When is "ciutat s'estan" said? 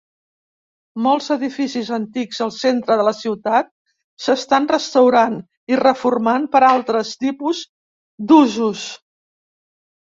3.19-4.67